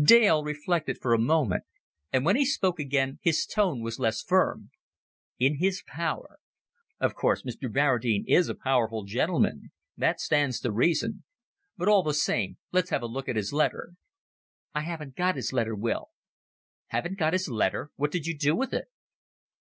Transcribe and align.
Dale 0.00 0.44
reflected 0.44 1.00
for 1.02 1.12
a 1.12 1.18
moment, 1.18 1.64
and 2.12 2.24
when 2.24 2.36
he 2.36 2.44
spoke 2.44 2.78
again 2.78 3.18
his 3.22 3.44
tone 3.44 3.80
was 3.80 3.98
less 3.98 4.22
firm. 4.22 4.70
"In 5.40 5.58
his 5.58 5.82
power! 5.84 6.38
Of 7.00 7.16
course 7.16 7.42
Mr. 7.42 7.68
Barradine 7.68 8.22
is 8.28 8.48
a 8.48 8.54
powerful 8.54 9.02
gentleman. 9.02 9.72
That 9.96 10.20
stands 10.20 10.60
to 10.60 10.70
reason; 10.70 11.24
but 11.76 11.88
all 11.88 12.04
the 12.04 12.14
same 12.14 12.58
Let's 12.70 12.90
have 12.90 13.02
a 13.02 13.06
look 13.06 13.28
at 13.28 13.34
his 13.34 13.52
letter." 13.52 13.94
"I 14.76 14.82
haven't 14.82 15.16
got 15.16 15.34
his 15.34 15.52
letter, 15.52 15.74
Will." 15.74 16.10
"Haven't 16.90 17.18
got 17.18 17.32
his 17.32 17.48
letter? 17.48 17.90
What 17.96 18.12
did 18.12 18.28
you 18.28 18.38
do 18.38 18.54
with 18.54 18.72
it? 18.72 18.84